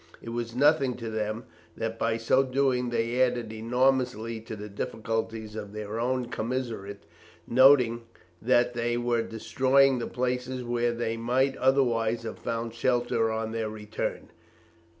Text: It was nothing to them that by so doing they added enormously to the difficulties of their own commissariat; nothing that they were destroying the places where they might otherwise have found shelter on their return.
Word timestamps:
It 0.19 0.29
was 0.29 0.55
nothing 0.55 0.95
to 0.95 1.11
them 1.11 1.45
that 1.77 1.99
by 1.99 2.17
so 2.17 2.41
doing 2.41 2.89
they 2.89 3.21
added 3.21 3.53
enormously 3.53 4.39
to 4.41 4.55
the 4.55 4.67
difficulties 4.67 5.55
of 5.55 5.73
their 5.73 5.99
own 5.99 6.29
commissariat; 6.29 7.05
nothing 7.45 8.05
that 8.41 8.73
they 8.73 8.97
were 8.97 9.21
destroying 9.21 9.99
the 9.99 10.07
places 10.07 10.63
where 10.63 10.91
they 10.91 11.17
might 11.17 11.55
otherwise 11.57 12.23
have 12.23 12.39
found 12.39 12.73
shelter 12.73 13.31
on 13.31 13.51
their 13.51 13.69
return. 13.69 14.31